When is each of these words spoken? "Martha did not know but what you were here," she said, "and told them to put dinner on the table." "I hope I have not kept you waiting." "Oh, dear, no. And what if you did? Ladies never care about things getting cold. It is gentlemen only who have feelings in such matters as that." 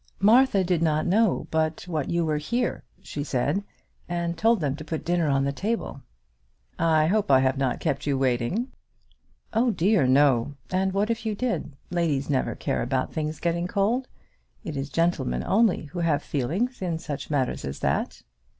"Martha 0.19 0.63
did 0.63 0.81
not 0.81 1.05
know 1.05 1.45
but 1.51 1.83
what 1.87 2.09
you 2.09 2.25
were 2.25 2.39
here," 2.39 2.81
she 3.03 3.23
said, 3.23 3.63
"and 4.09 4.35
told 4.35 4.59
them 4.59 4.75
to 4.75 4.83
put 4.83 5.05
dinner 5.05 5.27
on 5.27 5.43
the 5.43 5.51
table." 5.51 6.01
"I 6.79 7.05
hope 7.05 7.29
I 7.29 7.39
have 7.41 7.55
not 7.59 7.79
kept 7.79 8.07
you 8.07 8.17
waiting." 8.17 8.71
"Oh, 9.53 9.69
dear, 9.69 10.07
no. 10.07 10.55
And 10.71 10.91
what 10.91 11.11
if 11.11 11.23
you 11.23 11.35
did? 11.35 11.73
Ladies 11.91 12.31
never 12.31 12.55
care 12.55 12.81
about 12.81 13.13
things 13.13 13.39
getting 13.39 13.67
cold. 13.67 14.07
It 14.63 14.75
is 14.75 14.89
gentlemen 14.89 15.43
only 15.45 15.85
who 15.85 15.99
have 15.99 16.23
feelings 16.23 16.81
in 16.81 16.97
such 16.97 17.29
matters 17.29 17.63
as 17.63 17.77
that." 17.81 18.23